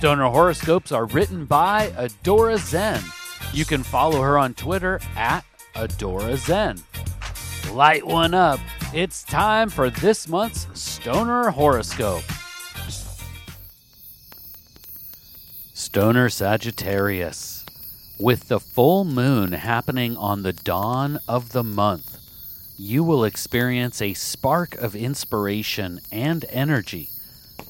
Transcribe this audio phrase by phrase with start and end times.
[0.00, 3.02] Stoner horoscopes are written by Adora Zen.
[3.52, 5.44] You can follow her on Twitter at
[5.74, 6.78] Adora Zen.
[7.74, 8.60] Light one up.
[8.94, 12.22] It's time for this month's Stoner horoscope.
[15.74, 17.66] Stoner Sagittarius.
[18.18, 22.16] With the full moon happening on the dawn of the month,
[22.78, 27.10] you will experience a spark of inspiration and energy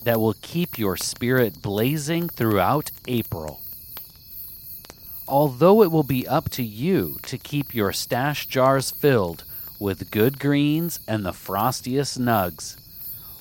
[0.05, 3.61] that will keep your spirit blazing throughout April.
[5.29, 9.45] Although it will be up to you to keep your stash jars filled
[9.79, 12.77] with good greens and the frostiest nugs,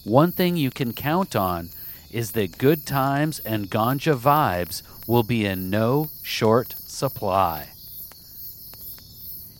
[0.03, 1.69] one thing you can count on
[2.11, 7.69] is that good times and ganja vibes will be in no short supply.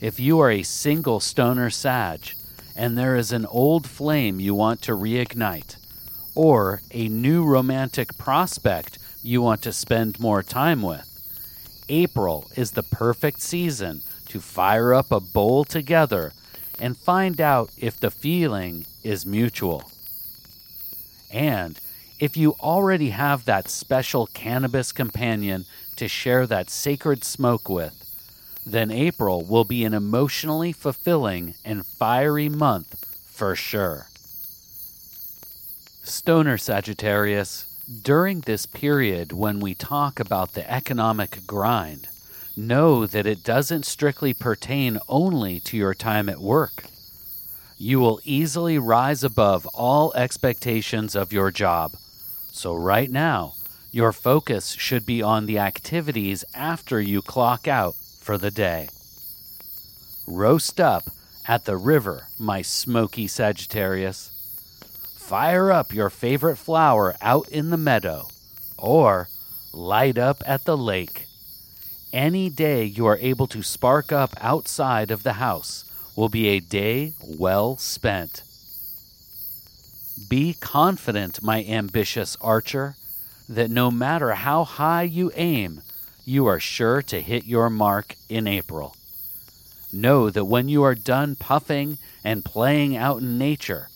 [0.02, 2.38] If you are a single stoner sage
[2.76, 5.76] and there is an old flame you want to reignite,
[6.36, 11.06] or a new romantic prospect you want to spend more time with,
[11.90, 16.34] April is the perfect season to fire up a bowl together
[16.80, 19.92] and find out if the feeling is mutual.
[21.32, 21.80] And
[22.20, 27.96] if you already have that special cannabis companion to share that sacred smoke with,
[28.66, 34.09] then April will be an emotionally fulfilling and fiery month for sure.
[36.10, 37.66] Stoner Sagittarius,
[38.02, 42.08] during this period when we talk about the economic grind,
[42.58, 46.86] know that it doesn't strictly pertain only to your time at work.
[47.78, 51.94] You will easily rise above all expectations of your job.
[52.52, 53.54] So, right now,
[53.92, 58.90] your focus should be on the activities after you clock out for the day.
[60.28, 61.04] Roast up
[61.48, 64.32] at the river, my smoky Sagittarius.
[65.30, 68.30] Fire up your favorite flower out in the meadow,
[68.80, 69.30] or
[69.72, 71.28] light up at the lake.
[72.12, 75.86] Any day you are able to spark up outside of the house
[76.16, 78.42] will be a day well spent.
[80.28, 82.96] Be confident, my ambitious archer,
[83.48, 85.84] that no matter how high you aim,
[86.26, 88.96] you are sure to hit your mark in April.
[89.94, 93.90] Know that when you are done puffing and playing out in nature,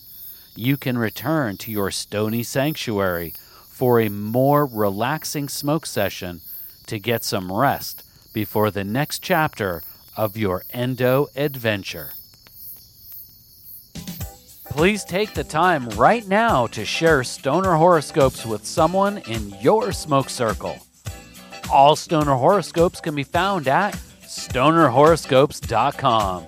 [0.56, 3.34] you can return to your stony sanctuary
[3.70, 6.42] for a more relaxing smoke session
[6.86, 8.04] to get some rest
[8.34, 9.82] before the next chapter
[10.16, 12.12] of your endo adventure.
[14.66, 20.30] Please take the time right now to share stoner horoscopes with someone in your smoke
[20.30, 20.78] circle.
[21.72, 23.94] All stoner horoscopes can be found at
[24.24, 26.48] stonerhoroscopes.com.